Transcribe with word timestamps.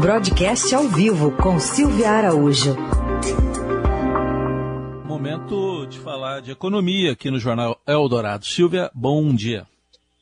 Broadcast 0.00 0.74
ao 0.74 0.88
vivo 0.88 1.32
com 1.32 1.58
Silvia 1.58 2.10
Araújo. 2.10 2.76
Momento 5.06 5.86
de 5.86 5.98
falar 5.98 6.40
de 6.40 6.50
economia 6.50 7.12
aqui 7.12 7.30
no 7.30 7.38
Jornal 7.38 7.80
Eldorado. 7.86 8.44
Silvia, 8.44 8.90
bom 8.94 9.34
dia. 9.34 9.66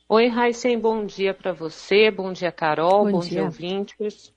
Oi, 0.07 0.27
Raíssen, 0.27 0.79
bom 0.79 1.05
dia 1.05 1.33
para 1.33 1.51
você, 1.51 2.09
bom 2.09 2.31
dia, 2.31 2.51
Carol, 2.51 3.05
bom, 3.05 3.11
bom 3.11 3.19
dia. 3.19 3.29
dia, 3.29 3.43
ouvintes. 3.43 4.31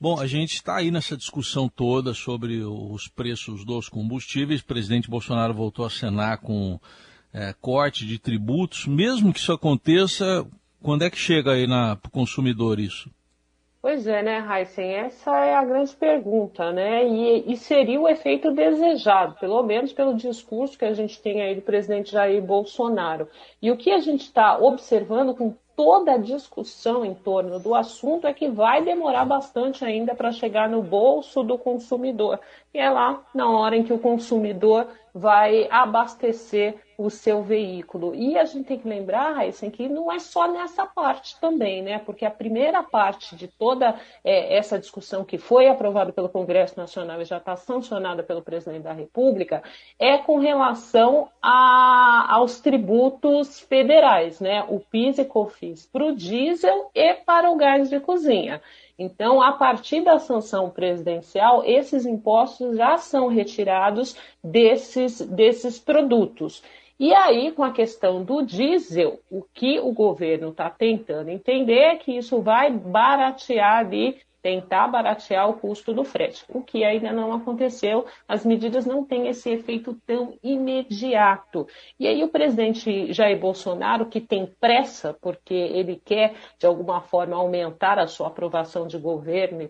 Bom, 0.00 0.20
a 0.20 0.26
gente 0.26 0.54
está 0.54 0.76
aí 0.76 0.92
nessa 0.92 1.16
discussão 1.16 1.68
toda 1.68 2.14
sobre 2.14 2.62
os 2.62 3.08
preços 3.08 3.64
dos 3.64 3.88
combustíveis. 3.88 4.60
O 4.60 4.66
presidente 4.66 5.10
Bolsonaro 5.10 5.54
voltou 5.54 5.84
a 5.84 5.90
cenar 5.90 6.38
com 6.38 6.78
é, 7.32 7.52
corte 7.60 8.06
de 8.06 8.18
tributos. 8.18 8.86
Mesmo 8.86 9.32
que 9.32 9.40
isso 9.40 9.52
aconteça, 9.52 10.46
quando 10.80 11.02
é 11.02 11.10
que 11.10 11.18
chega 11.18 11.52
aí 11.52 11.66
para 11.66 11.98
o 12.04 12.10
consumidor 12.10 12.78
isso? 12.78 13.10
Pois 13.86 14.04
é, 14.04 14.20
né, 14.20 14.44
Heisen? 14.44 14.94
Essa 14.94 15.30
é 15.44 15.54
a 15.54 15.64
grande 15.64 15.94
pergunta, 15.94 16.72
né? 16.72 17.06
E, 17.06 17.52
e, 17.52 17.56
seria 17.56 18.00
o 18.00 18.08
efeito 18.08 18.50
desejado, 18.50 19.36
pelo 19.38 19.62
menos 19.62 19.92
pelo 19.92 20.16
discurso 20.16 20.76
que 20.76 20.84
a 20.84 20.92
gente 20.92 21.22
tem 21.22 21.40
aí 21.40 21.54
do 21.54 21.62
presidente 21.62 22.10
Jair 22.10 22.42
Bolsonaro. 22.42 23.28
E 23.62 23.70
o 23.70 23.76
que 23.76 23.92
a 23.92 24.00
gente 24.00 24.22
está 24.22 24.58
observando 24.58 25.36
com 25.36 25.54
toda 25.76 26.14
a 26.14 26.18
discussão 26.18 27.04
em 27.04 27.14
torno 27.14 27.60
do 27.60 27.76
assunto 27.76 28.26
é 28.26 28.34
que 28.34 28.48
vai 28.48 28.82
demorar 28.82 29.24
bastante 29.24 29.84
ainda 29.84 30.16
para 30.16 30.32
chegar 30.32 30.68
no 30.68 30.82
bolso 30.82 31.44
do 31.44 31.56
consumidor. 31.56 32.40
E 32.74 32.78
é 32.80 32.90
lá 32.90 33.22
na 33.32 33.48
hora 33.48 33.76
em 33.76 33.84
que 33.84 33.92
o 33.92 34.00
consumidor 34.00 34.88
vai 35.16 35.66
abastecer 35.70 36.74
o 36.98 37.08
seu 37.08 37.42
veículo. 37.42 38.14
E 38.14 38.38
a 38.38 38.44
gente 38.44 38.66
tem 38.66 38.78
que 38.78 38.88
lembrar, 38.88 39.32
Raíssa, 39.32 39.70
que 39.70 39.88
não 39.88 40.12
é 40.12 40.18
só 40.18 40.50
nessa 40.50 40.86
parte 40.86 41.38
também, 41.40 41.82
né? 41.82 41.98
Porque 41.98 42.24
a 42.24 42.30
primeira 42.30 42.82
parte 42.82 43.34
de 43.34 43.48
toda 43.48 43.98
é, 44.22 44.56
essa 44.56 44.78
discussão 44.78 45.24
que 45.24 45.38
foi 45.38 45.68
aprovada 45.68 46.12
pelo 46.12 46.28
Congresso 46.28 46.78
Nacional 46.78 47.20
e 47.20 47.24
já 47.24 47.38
está 47.38 47.56
sancionada 47.56 48.22
pelo 48.22 48.42
presidente 48.42 48.82
da 48.82 48.92
República 48.92 49.62
é 49.98 50.18
com 50.18 50.38
relação 50.38 51.28
a, 51.40 52.34
aos 52.34 52.60
tributos 52.60 53.60
federais, 53.60 54.38
né? 54.38 54.64
O 54.68 54.80
PIS 54.80 55.18
e 55.18 55.24
COFINS 55.24 55.86
para 55.86 56.04
o 56.04 56.14
diesel 56.14 56.90
e 56.94 57.14
para 57.14 57.50
o 57.50 57.56
gás 57.56 57.88
de 57.88 58.00
cozinha. 58.00 58.60
Então, 58.98 59.42
a 59.42 59.52
partir 59.52 60.02
da 60.02 60.18
sanção 60.18 60.70
presidencial, 60.70 61.62
esses 61.64 62.06
impostos 62.06 62.76
já 62.76 62.96
são 62.96 63.28
retirados 63.28 64.16
desses, 64.42 65.20
desses 65.20 65.78
produtos. 65.78 66.62
E 66.98 67.12
aí, 67.12 67.52
com 67.52 67.62
a 67.62 67.72
questão 67.72 68.24
do 68.24 68.40
diesel, 68.40 69.20
o 69.30 69.42
que 69.42 69.78
o 69.78 69.92
governo 69.92 70.48
está 70.48 70.70
tentando 70.70 71.28
entender 71.28 71.78
é 71.78 71.96
que 71.96 72.16
isso 72.16 72.40
vai 72.40 72.70
baratear 72.70 73.80
ali 73.80 74.18
tentar 74.46 74.86
baratear 74.86 75.50
o 75.50 75.54
custo 75.54 75.92
do 75.92 76.04
frete, 76.04 76.44
o 76.48 76.62
que 76.62 76.84
ainda 76.84 77.10
não 77.10 77.32
aconteceu. 77.32 78.06
As 78.28 78.46
medidas 78.46 78.86
não 78.86 79.04
têm 79.04 79.26
esse 79.26 79.50
efeito 79.50 80.00
tão 80.06 80.38
imediato. 80.40 81.66
E 81.98 82.06
aí 82.06 82.22
o 82.22 82.28
presidente 82.28 83.12
Jair 83.12 83.40
Bolsonaro, 83.40 84.06
que 84.06 84.20
tem 84.20 84.46
pressa, 84.46 85.12
porque 85.20 85.52
ele 85.52 86.00
quer, 86.04 86.34
de 86.60 86.64
alguma 86.64 87.00
forma, 87.00 87.34
aumentar 87.34 87.98
a 87.98 88.06
sua 88.06 88.28
aprovação 88.28 88.86
de 88.86 88.96
governo 88.96 89.62
e 89.62 89.66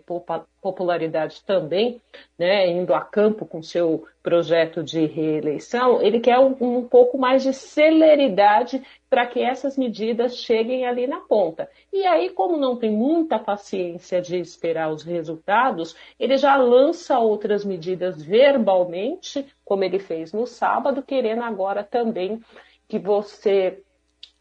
popularidade 0.61 1.43
também, 1.45 2.01
né, 2.37 2.69
indo 2.69 2.93
a 2.93 3.01
campo 3.01 3.45
com 3.45 3.61
seu 3.61 4.05
projeto 4.21 4.83
de 4.83 5.05
reeleição, 5.05 6.01
ele 6.01 6.19
quer 6.19 6.37
um, 6.39 6.55
um 6.59 6.87
pouco 6.87 7.17
mais 7.17 7.43
de 7.43 7.53
celeridade 7.53 8.83
para 9.09 9.25
que 9.25 9.41
essas 9.41 9.77
medidas 9.77 10.37
cheguem 10.37 10.85
ali 10.85 11.07
na 11.07 11.21
ponta. 11.21 11.69
E 11.93 12.05
aí, 12.05 12.29
como 12.29 12.57
não 12.57 12.75
tem 12.75 12.91
muita 12.91 13.39
paciência 13.39 14.21
de 14.21 14.37
esperar 14.37 14.91
os 14.91 15.03
resultados, 15.03 15.95
ele 16.19 16.37
já 16.37 16.57
lança 16.57 17.17
outras 17.19 17.63
medidas 17.63 18.21
verbalmente, 18.21 19.45
como 19.63 19.83
ele 19.83 19.99
fez 19.99 20.33
no 20.33 20.45
sábado, 20.45 21.01
querendo 21.01 21.43
agora 21.43 21.83
também 21.83 22.41
que 22.87 22.99
você 22.99 23.81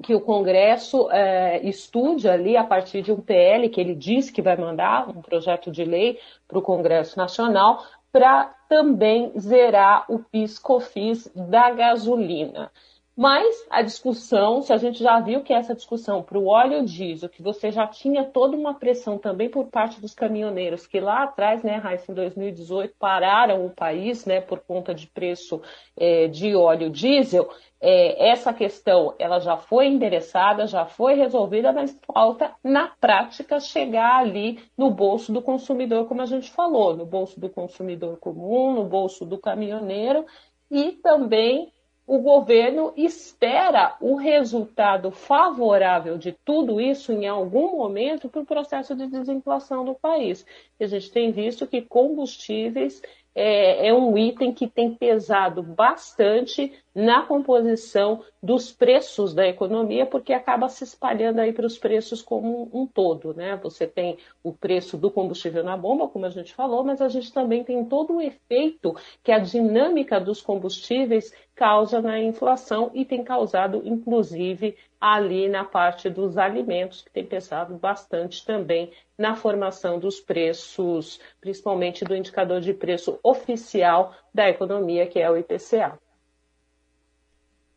que 0.02 0.14
o 0.14 0.20
Congresso 0.20 1.10
é, 1.10 1.66
estude 1.66 2.28
ali 2.28 2.56
a 2.56 2.64
partir 2.64 3.02
de 3.02 3.12
um 3.12 3.20
PL 3.20 3.68
que 3.68 3.80
ele 3.80 3.94
disse 3.94 4.32
que 4.32 4.42
vai 4.42 4.56
mandar, 4.56 5.08
um 5.08 5.22
projeto 5.22 5.70
de 5.70 5.84
lei 5.84 6.18
para 6.46 6.58
o 6.58 6.62
Congresso 6.62 7.16
Nacional, 7.16 7.82
para 8.12 8.54
também 8.68 9.32
zerar 9.38 10.04
o 10.08 10.18
PIS-COFIS 10.18 11.30
da 11.34 11.70
gasolina. 11.70 12.70
Mas 13.16 13.66
a 13.70 13.80
discussão, 13.80 14.60
se 14.60 14.74
a 14.74 14.76
gente 14.76 15.02
já 15.02 15.18
viu 15.20 15.42
que 15.42 15.50
essa 15.50 15.74
discussão 15.74 16.22
para 16.22 16.36
o 16.36 16.48
óleo 16.48 16.84
diesel, 16.84 17.30
que 17.30 17.42
você 17.42 17.72
já 17.72 17.86
tinha 17.86 18.22
toda 18.22 18.54
uma 18.54 18.74
pressão 18.74 19.16
também 19.16 19.48
por 19.48 19.68
parte 19.68 19.98
dos 20.02 20.12
caminhoneiros, 20.12 20.86
que 20.86 21.00
lá 21.00 21.22
atrás, 21.22 21.62
né, 21.62 21.76
Raíssa, 21.76 22.12
em 22.12 22.14
2018, 22.14 22.94
pararam 22.98 23.64
o 23.64 23.70
país, 23.70 24.26
né, 24.26 24.42
por 24.42 24.60
conta 24.60 24.94
de 24.94 25.06
preço 25.06 25.62
é, 25.96 26.28
de 26.28 26.54
óleo 26.54 26.90
diesel, 26.90 27.48
é, 27.80 28.28
essa 28.28 28.52
questão 28.52 29.14
ela 29.18 29.38
já 29.38 29.56
foi 29.56 29.86
endereçada, 29.86 30.66
já 30.66 30.84
foi 30.84 31.14
resolvida, 31.14 31.72
mas 31.72 31.98
falta, 32.12 32.54
na 32.62 32.88
prática, 33.00 33.58
chegar 33.60 34.18
ali 34.18 34.62
no 34.76 34.90
bolso 34.90 35.32
do 35.32 35.40
consumidor, 35.40 36.06
como 36.06 36.20
a 36.20 36.26
gente 36.26 36.50
falou, 36.50 36.94
no 36.94 37.06
bolso 37.06 37.40
do 37.40 37.48
consumidor 37.48 38.18
comum, 38.18 38.74
no 38.74 38.84
bolso 38.84 39.24
do 39.24 39.38
caminhoneiro 39.38 40.26
e 40.70 40.92
também 40.92 41.72
o 42.06 42.18
governo 42.18 42.92
espera 42.96 43.96
o 44.00 44.14
resultado 44.14 45.10
favorável 45.10 46.16
de 46.16 46.32
tudo 46.44 46.80
isso 46.80 47.10
em 47.12 47.26
algum 47.26 47.76
momento 47.76 48.28
para 48.28 48.42
o 48.42 48.46
processo 48.46 48.94
de 48.94 49.08
desinflação 49.08 49.84
do 49.84 49.94
país. 49.94 50.46
E 50.78 50.84
a 50.84 50.86
gente 50.86 51.10
tem 51.10 51.32
visto 51.32 51.66
que 51.66 51.82
combustíveis 51.82 53.02
é, 53.38 53.88
é, 53.88 53.92
um 53.92 54.16
item 54.16 54.50
que 54.50 54.66
tem 54.66 54.94
pesado 54.94 55.62
bastante 55.62 56.72
na 56.94 57.20
composição 57.20 58.24
dos 58.42 58.72
preços 58.72 59.34
da 59.34 59.46
economia, 59.46 60.06
porque 60.06 60.32
acaba 60.32 60.70
se 60.70 60.84
espalhando 60.84 61.40
aí 61.40 61.52
para 61.52 61.66
os 61.66 61.76
preços 61.76 62.22
como 62.22 62.70
um, 62.72 62.82
um 62.82 62.86
todo, 62.86 63.34
né? 63.34 63.54
Você 63.62 63.86
tem 63.86 64.16
o 64.42 64.54
preço 64.54 64.96
do 64.96 65.10
combustível 65.10 65.62
na 65.62 65.76
bomba, 65.76 66.08
como 66.08 66.24
a 66.24 66.30
gente 66.30 66.54
falou, 66.54 66.82
mas 66.82 67.02
a 67.02 67.10
gente 67.10 67.30
também 67.30 67.62
tem 67.62 67.84
todo 67.84 68.14
o 68.16 68.22
efeito 68.22 68.96
que 69.22 69.30
a 69.30 69.38
dinâmica 69.38 70.18
dos 70.18 70.40
combustíveis 70.40 71.30
causa 71.54 72.00
na 72.00 72.18
inflação 72.18 72.90
e 72.94 73.04
tem 73.04 73.22
causado, 73.22 73.82
inclusive, 73.84 74.76
ali 74.98 75.46
na 75.46 75.64
parte 75.64 76.08
dos 76.08 76.38
alimentos, 76.38 77.02
que 77.02 77.10
tem 77.10 77.26
pesado 77.26 77.74
bastante 77.74 78.44
também 78.46 78.90
na 79.18 79.34
formação 79.34 79.98
dos 79.98 80.20
preços, 80.20 81.20
principalmente 81.40 82.04
do 82.04 82.14
indicador 82.14 82.60
de 82.60 82.74
preço 82.74 83.18
oficial 83.22 84.14
da 84.32 84.48
economia, 84.48 85.06
que 85.06 85.18
é 85.18 85.30
o 85.30 85.36
IPCA. 85.36 85.98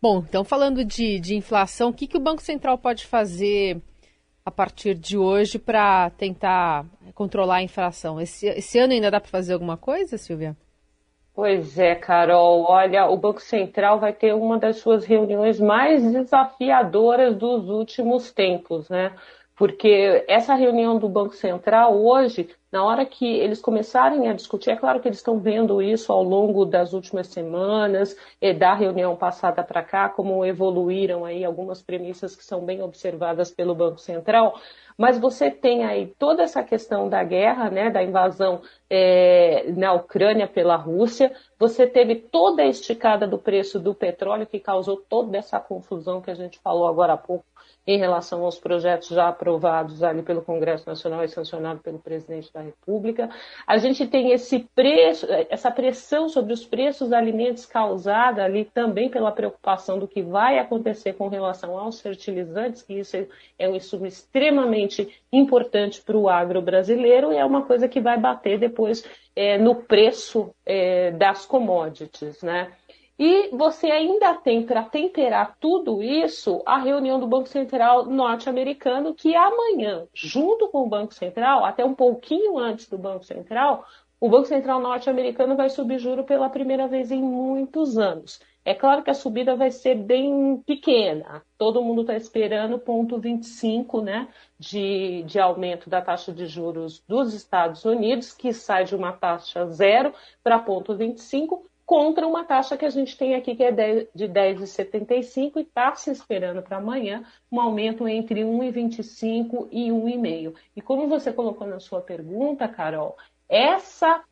Bom, 0.01 0.23
então 0.27 0.43
falando 0.43 0.83
de, 0.83 1.19
de 1.19 1.35
inflação, 1.35 1.89
o 1.89 1.93
que, 1.93 2.07
que 2.07 2.17
o 2.17 2.21
Banco 2.21 2.41
Central 2.41 2.77
pode 2.77 3.05
fazer 3.05 3.81
a 4.45 4.51
partir 4.51 4.95
de 4.95 5.17
hoje 5.17 5.59
para 5.59 6.09
tentar 6.11 6.85
controlar 7.13 7.57
a 7.57 7.63
inflação? 7.63 8.19
Esse, 8.19 8.47
esse 8.47 8.79
ano 8.79 8.93
ainda 8.93 9.11
dá 9.11 9.19
para 9.19 9.29
fazer 9.29 9.53
alguma 9.53 9.77
coisa, 9.77 10.17
Silvia? 10.17 10.55
Pois 11.33 11.77
é, 11.77 11.95
Carol. 11.95 12.65
Olha, 12.69 13.09
o 13.09 13.15
Banco 13.15 13.41
Central 13.41 13.99
vai 13.99 14.11
ter 14.11 14.33
uma 14.33 14.57
das 14.57 14.77
suas 14.77 15.05
reuniões 15.05 15.59
mais 15.59 16.03
desafiadoras 16.11 17.35
dos 17.37 17.69
últimos 17.69 18.31
tempos, 18.31 18.89
né? 18.89 19.15
Porque 19.59 20.23
essa 20.29 20.55
reunião 20.55 20.97
do 20.97 21.09
Banco 21.09 21.35
Central 21.35 22.01
hoje, 22.01 22.49
na 22.71 22.83
hora 22.83 23.05
que 23.05 23.25
eles 23.25 23.61
começarem 23.61 24.29
a 24.29 24.33
discutir, 24.33 24.71
é 24.71 24.75
claro 24.75 24.99
que 24.99 25.07
eles 25.07 25.17
estão 25.17 25.39
vendo 25.39 25.81
isso 25.81 26.11
ao 26.11 26.23
longo 26.23 26.65
das 26.65 26.93
últimas 26.93 27.27
semanas, 27.27 28.15
da 28.57 28.73
reunião 28.73 29.15
passada 29.15 29.63
para 29.63 29.83
cá, 29.83 30.07
como 30.09 30.45
evoluíram 30.45 31.25
aí 31.25 31.43
algumas 31.43 31.81
premissas 31.81 32.35
que 32.35 32.43
são 32.43 32.63
bem 32.63 32.81
observadas 32.81 33.49
pelo 33.51 33.73
Banco 33.73 33.99
Central, 33.99 34.59
mas 34.99 35.17
você 35.17 35.49
tem 35.49 35.85
aí 35.85 36.07
toda 36.19 36.43
essa 36.43 36.61
questão 36.61 37.07
da 37.07 37.23
guerra, 37.23 37.69
né, 37.69 37.89
da 37.89 38.03
invasão 38.03 38.61
é, 38.89 39.71
na 39.71 39.93
Ucrânia 39.93 40.45
pela 40.45 40.75
Rússia, 40.75 41.33
você 41.57 41.87
teve 41.87 42.15
toda 42.15 42.63
a 42.63 42.67
esticada 42.67 43.25
do 43.25 43.37
preço 43.37 43.79
do 43.79 43.95
petróleo 43.95 44.45
que 44.45 44.59
causou 44.59 44.97
toda 44.97 45.37
essa 45.37 45.57
confusão 45.57 46.21
que 46.21 46.29
a 46.29 46.35
gente 46.35 46.59
falou 46.59 46.85
agora 46.85 47.13
há 47.13 47.17
pouco 47.17 47.45
em 47.87 47.97
relação 47.97 48.43
aos 48.43 48.59
projetos 48.59 49.07
já 49.07 49.29
aprovados 49.29 50.03
ali 50.03 50.21
pelo 50.21 50.41
Congresso 50.41 50.87
Nacional 50.87 51.23
e 51.23 51.29
sancionado 51.29 51.79
pelo 51.79 51.99
presidente 51.99 52.51
da 52.51 52.58
República. 52.61 53.29
A 53.65 53.77
gente 53.77 54.07
tem 54.07 54.31
esse 54.31 54.59
preço, 54.75 55.27
essa 55.49 55.71
pressão 55.71 56.29
sobre 56.29 56.53
os 56.53 56.65
preços 56.65 57.09
de 57.09 57.15
alimentos 57.15 57.65
causada 57.65 58.43
ali 58.43 58.65
também 58.65 59.09
pela 59.09 59.31
preocupação 59.31 59.99
do 59.99 60.07
que 60.07 60.21
vai 60.21 60.59
acontecer 60.59 61.13
com 61.13 61.27
relação 61.27 61.77
aos 61.77 62.01
fertilizantes, 62.01 62.81
que 62.81 62.93
isso 62.93 63.17
é 63.57 63.69
um 63.69 63.75
insumo 63.75 64.05
extremamente 64.05 65.21
importante 65.31 66.01
para 66.01 66.17
o 66.17 66.29
agro 66.29 66.61
brasileiro 66.61 67.31
e 67.31 67.37
é 67.37 67.45
uma 67.45 67.65
coisa 67.65 67.87
que 67.87 67.99
vai 67.99 68.17
bater 68.17 68.59
depois 68.59 69.03
é, 69.35 69.57
no 69.57 69.75
preço 69.75 70.53
é, 70.65 71.11
das 71.11 71.45
commodities, 71.45 72.41
né? 72.41 72.71
E 73.19 73.49
você 73.49 73.87
ainda 73.91 74.33
tem 74.35 74.65
para 74.65 74.81
temperar 74.81 75.57
tudo 75.59 76.01
isso 76.01 76.63
a 76.65 76.77
reunião 76.77 77.19
do 77.19 77.27
Banco 77.27 77.49
Central 77.49 78.05
norte-americano, 78.05 79.13
que 79.13 79.35
amanhã, 79.35 80.07
junto 80.13 80.69
com 80.69 80.83
o 80.83 80.89
Banco 80.89 81.13
Central, 81.13 81.65
até 81.65 81.83
um 81.83 81.93
pouquinho 81.93 82.57
antes 82.57 82.87
do 82.87 82.97
Banco 82.97 83.25
Central, 83.25 83.85
o 84.21 84.29
Banco 84.29 84.47
Central 84.47 84.79
norte-americano 84.79 85.57
vai 85.57 85.69
subir 85.69 85.99
juro 85.99 86.23
pela 86.23 86.49
primeira 86.49 86.87
vez 86.87 87.11
em 87.11 87.21
muitos 87.21 87.97
anos. 87.97 88.39
É 88.63 88.73
claro 88.73 89.03
que 89.03 89.09
a 89.09 89.13
subida 89.13 89.55
vai 89.55 89.71
ser 89.71 89.95
bem 89.95 90.61
pequena. 90.65 91.41
Todo 91.57 91.81
mundo 91.81 92.01
está 92.01 92.15
esperando 92.15 92.79
ponto 92.79 93.19
25 93.19 94.01
né, 94.01 94.29
de, 94.57 95.23
de 95.23 95.39
aumento 95.39 95.89
da 95.89 96.01
taxa 96.01 96.31
de 96.31 96.45
juros 96.45 97.03
dos 97.07 97.33
Estados 97.33 97.83
Unidos, 97.83 98.33
que 98.33 98.53
sai 98.53 98.85
de 98.85 98.95
uma 98.95 99.11
taxa 99.11 99.65
zero 99.67 100.13
para 100.43 100.59
ponto 100.59 100.95
25, 100.95 101.65
contra 101.89 102.27
uma 102.27 102.43
taxa 102.43 102.77
que 102.77 102.85
a 102.85 102.89
gente 102.91 103.17
tem 103.17 103.33
aqui 103.33 103.55
que 103.55 103.63
é 103.63 103.71
de 103.71 104.27
10,75 104.27 105.53
e 105.55 105.61
está 105.61 105.95
se 105.95 106.11
esperando 106.11 106.61
para 106.61 106.77
amanhã 106.77 107.23
um 107.51 107.59
aumento 107.59 108.07
entre 108.07 108.41
1,25 108.41 109.67
e 109.71 109.89
1,5. 109.89 110.53
E 110.75 110.83
como 110.83 111.07
você 111.07 111.33
colocou 111.33 111.65
na 111.65 111.79
sua 111.79 111.99
pergunta, 111.99 112.67
Carol, 112.67 113.17
essa 113.49 114.23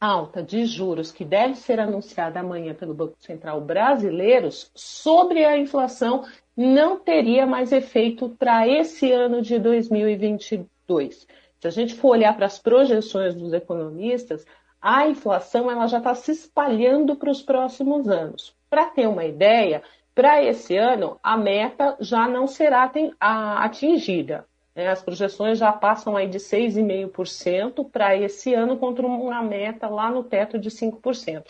alta 0.00 0.42
de 0.42 0.66
juros 0.66 1.12
que 1.12 1.24
deve 1.24 1.54
ser 1.54 1.78
anunciada 1.78 2.40
amanhã 2.40 2.74
pelo 2.74 2.92
Banco 2.92 3.14
Central 3.20 3.60
brasileiro 3.60 4.48
sobre 4.74 5.44
a 5.44 5.56
inflação 5.56 6.24
não 6.56 6.98
teria 6.98 7.46
mais 7.46 7.70
efeito 7.70 8.30
para 8.30 8.66
esse 8.66 9.12
ano 9.12 9.42
de 9.42 9.60
2022. 9.60 11.24
Se 11.60 11.68
a 11.68 11.70
gente 11.70 11.94
for 11.94 12.08
olhar 12.08 12.34
para 12.34 12.46
as 12.46 12.58
projeções 12.58 13.32
dos 13.32 13.52
economistas, 13.52 14.44
a 14.80 15.06
inflação 15.06 15.70
ela 15.70 15.86
já 15.86 15.98
está 15.98 16.14
se 16.14 16.32
espalhando 16.32 17.16
para 17.16 17.30
os 17.30 17.42
próximos 17.42 18.08
anos. 18.08 18.54
Para 18.68 18.86
ter 18.86 19.06
uma 19.06 19.24
ideia, 19.24 19.82
para 20.14 20.42
esse 20.42 20.76
ano 20.76 21.18
a 21.22 21.36
meta 21.36 21.96
já 22.00 22.26
não 22.26 22.46
será 22.46 22.90
atingida. 23.20 24.46
Né? 24.74 24.88
As 24.88 25.02
projeções 25.02 25.58
já 25.58 25.72
passam 25.72 26.16
aí 26.16 26.28
de 26.28 26.38
6,5% 26.38 27.90
para 27.90 28.16
esse 28.16 28.54
ano 28.54 28.76
contra 28.76 29.06
uma 29.06 29.42
meta 29.42 29.88
lá 29.88 30.10
no 30.10 30.24
teto 30.24 30.58
de 30.58 30.70
5%. 30.70 31.44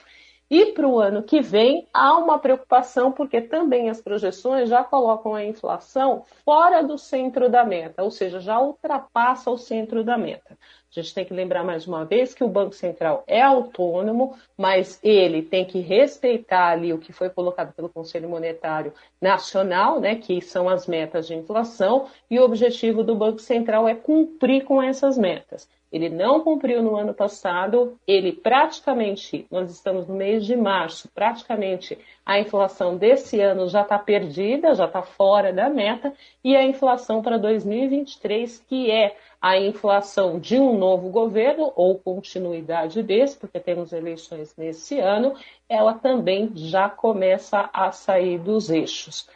E 0.51 0.73
para 0.73 0.89
o 0.89 0.99
ano 0.99 1.23
que 1.23 1.41
vem, 1.41 1.87
há 1.95 2.19
uma 2.19 2.37
preocupação, 2.37 3.13
porque 3.13 3.41
também 3.41 3.89
as 3.89 4.01
projeções 4.01 4.69
já 4.69 4.83
colocam 4.83 5.33
a 5.33 5.45
inflação 5.45 6.25
fora 6.45 6.83
do 6.83 6.99
centro 6.99 7.49
da 7.49 7.65
meta, 7.65 8.03
ou 8.03 8.11
seja, 8.11 8.41
já 8.41 8.59
ultrapassa 8.59 9.49
o 9.49 9.57
centro 9.57 10.03
da 10.03 10.19
meta. 10.19 10.59
A 10.91 11.01
gente 11.01 11.15
tem 11.15 11.25
que 11.25 11.33
lembrar 11.33 11.63
mais 11.63 11.87
uma 11.87 12.05
vez 12.05 12.35
que 12.35 12.43
o 12.43 12.49
Banco 12.49 12.75
Central 12.75 13.23
é 13.29 13.41
autônomo, 13.41 14.37
mas 14.59 14.99
ele 15.05 15.41
tem 15.41 15.65
que 15.65 15.79
respeitar 15.79 16.71
ali 16.71 16.93
o 16.93 16.99
que 16.99 17.13
foi 17.13 17.31
colocado 17.31 17.73
pelo 17.73 17.89
Conselho 17.89 18.29
Monetário 18.29 18.93
Nacional, 19.21 20.01
né, 20.01 20.17
que 20.17 20.41
são 20.41 20.69
as 20.69 20.89
metas 20.89 21.29
de 21.29 21.35
inflação, 21.35 22.09
e 22.29 22.41
o 22.41 22.45
objetivo 22.45 23.05
do 23.05 23.15
Banco 23.15 23.39
Central 23.39 23.87
é 23.87 23.95
cumprir 23.95 24.65
com 24.65 24.83
essas 24.83 25.17
metas. 25.17 25.69
Ele 25.93 26.09
não 26.09 26.41
cumpriu 26.41 26.83
no 26.83 26.97
ano 26.97 27.13
passado, 27.13 27.99
ele 28.07 28.33
praticamente, 28.33 29.47
nós 29.51 29.71
estamos 29.73 30.07
no 30.07 30.15
mês 30.15 30.47
de 30.47 30.55
março, 30.55 31.09
praticamente 31.13 31.99
a 32.25 32.39
inflação 32.39 32.97
desse 32.97 33.41
ano 33.41 33.69
já 33.69 33.83
está 33.83 33.99
perdida, 33.99 34.75
já 34.75 34.85
está 34.85 35.03
fora 35.03 35.53
da 35.53 35.69
meta, 35.69 36.13
e 36.45 36.55
a 36.55 36.65
inflação 36.65 37.23
para 37.23 37.39
2023, 37.39 38.65
que 38.69 38.91
é 38.91 39.17
a 39.41 39.59
inflação 39.59 40.39
de 40.39 40.59
um 40.59 40.79
novo 40.79 41.09
governo 41.09 41.73
ou 41.75 41.99
continuidade 41.99 43.03
desse, 43.03 43.37
porque 43.37 43.59
temos 43.59 43.93
eleições 43.93 44.55
nesse 44.57 45.01
ano, 45.01 45.35
ela 45.69 45.95
também 45.95 46.53
já 46.55 46.89
começa 46.89 47.69
a 47.73 47.91
sair 47.91 48.39
dos 48.39 48.71
eixos. 48.71 49.29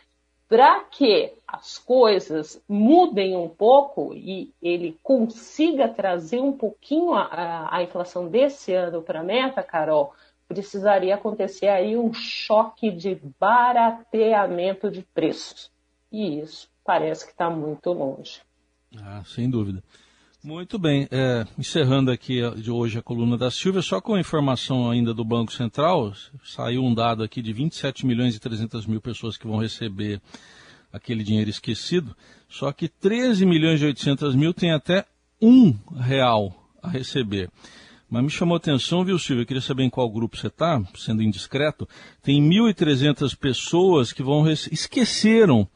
Para 0.47 0.81
que 0.85 1.33
as 1.55 1.79
coisas 1.79 2.61
mudem 2.69 3.37
um 3.37 3.49
pouco 3.49 4.13
e 4.15 4.53
ele 4.63 4.99
consiga 5.03 5.89
trazer 5.89 6.41
um 6.41 6.53
pouquinho 6.53 7.15
a, 7.15 7.69
a 7.71 7.83
inflação 7.83 8.29
desse 8.29 8.73
ano 8.73 9.03
para 9.03 9.21
a 9.21 9.25
meta, 9.25 9.63
Carol, 9.63 10.13
precisaria 10.49 11.15
acontecer 11.15 11.69
aí 11.69 11.97
um 11.97 12.13
choque 12.13 12.91
de 12.91 13.19
barateamento 13.39 14.91
de 14.91 15.03
preços. 15.15 15.71
E 16.11 16.41
isso 16.41 16.69
parece 16.85 17.25
que 17.25 17.33
está 17.33 17.49
muito 17.49 17.93
longe. 17.93 18.41
Ah, 18.97 19.23
sem 19.25 19.49
dúvida. 19.49 19.83
Muito 20.43 20.79
bem. 20.79 21.09
É, 21.11 21.47
encerrando 21.59 22.11
aqui 22.11 22.43
de 22.61 22.71
hoje 22.71 22.99
a 22.99 23.03
coluna 23.03 23.39
da 23.39 23.51
Silvia, 23.51 23.81
só 23.81 23.99
com 23.99 24.15
a 24.15 24.21
informação 24.21 24.91
ainda 24.91 25.15
do 25.15 25.25
Banco 25.25 25.51
Central, 25.51 26.13
saiu 26.45 26.85
um 26.85 26.95
dado 26.95 27.23
aqui 27.23 27.41
de 27.41 27.51
27 27.51 28.05
milhões 28.05 28.37
e 28.37 28.41
300 28.41 28.87
mil 28.87 29.01
pessoas 29.01 29.39
que 29.39 29.47
vão 29.47 29.57
receber 29.57 30.21
aquele 30.95 31.25
dinheiro 31.25 31.51
esquecido, 31.51 32.17
só 32.49 32.71
que 32.71 32.89
13 32.89 33.45
milhões 33.45 33.83
e 33.83 33.85
800 33.85 34.37
mil 34.37 34.55
tem 34.55 34.73
até 34.73 35.05
um 35.43 35.75
real 35.99 36.55
a 36.81 36.89
receber. 36.89 37.51
Mas 38.09 38.23
me 38.23 38.31
chamou 38.31 38.55
a 38.55 38.59
atenção, 38.59 39.05
viu, 39.05 39.19
Silvia? 39.19 39.43
Eu 39.43 39.47
queria 39.47 39.61
saber 39.61 39.83
em 39.83 39.91
qual 39.91 40.09
grupo 40.09 40.37
você 40.37 40.47
está, 40.47 40.81
sendo 40.95 41.21
indiscreto. 41.21 41.89
Tem 42.23 42.41
1.300 42.41 43.37
pessoas 43.37 44.13
que 44.13 44.23
vão 44.23 44.49
esqueceram 44.49 45.67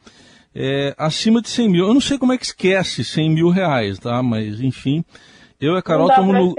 é, 0.55 0.95
acima 0.97 1.41
de 1.41 1.49
100 1.49 1.69
mil. 1.69 1.87
Eu 1.87 1.93
não 1.93 1.99
sei 1.99 2.17
como 2.17 2.31
é 2.31 2.37
que 2.37 2.45
esquece 2.45 3.03
100 3.03 3.29
mil 3.29 3.49
reais, 3.49 3.99
tá? 3.99 4.23
Mas, 4.23 4.61
enfim, 4.61 5.03
eu 5.59 5.73
e 5.73 5.77
a 5.77 5.81
Carol 5.81 6.07
estamos 6.07 6.33
no... 6.33 6.55